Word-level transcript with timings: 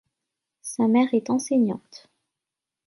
Sa 0.63 0.87
mère 0.87 1.13
est 1.13 1.29
enseignante. 1.29 2.09